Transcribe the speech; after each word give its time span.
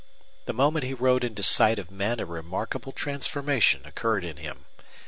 The 0.45 0.51
moment 0.53 0.83
he 0.83 0.95
rode 0.95 1.23
into 1.23 1.43
sight 1.43 1.77
of 1.77 1.91
men 1.91 2.19
a 2.19 2.25
remarkable 2.25 2.91
transformation 2.91 3.85
occurred 3.85 4.25
in 4.25 4.37
him. 4.37 4.65